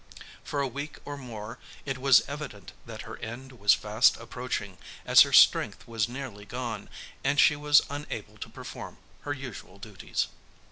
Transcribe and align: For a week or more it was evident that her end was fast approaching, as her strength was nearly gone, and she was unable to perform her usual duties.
For 0.43 0.61
a 0.61 0.67
week 0.67 0.97
or 1.05 1.15
more 1.15 1.59
it 1.85 1.99
was 1.99 2.27
evident 2.27 2.71
that 2.87 3.03
her 3.03 3.17
end 3.19 3.51
was 3.59 3.75
fast 3.75 4.17
approaching, 4.17 4.79
as 5.05 5.21
her 5.21 5.31
strength 5.31 5.87
was 5.87 6.09
nearly 6.09 6.43
gone, 6.43 6.89
and 7.23 7.39
she 7.39 7.55
was 7.55 7.83
unable 7.87 8.39
to 8.39 8.49
perform 8.49 8.97
her 9.25 9.33
usual 9.33 9.77
duties. 9.77 10.25